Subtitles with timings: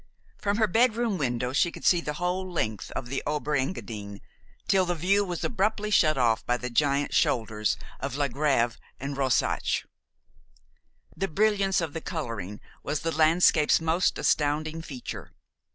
[0.39, 4.19] From her bed room window she could see the whole length of the Ober Engadin,
[4.67, 9.85] till the view was abruptly shut off by the giant shoulders of Lagrev and Rosatch.
[11.15, 15.33] The brilliance of the coloring was the landscape's most astounding feature.